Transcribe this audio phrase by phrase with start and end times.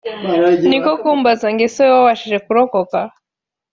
[0.69, 2.99] niko kumbaza ngo ese wowe wabashije kurokoka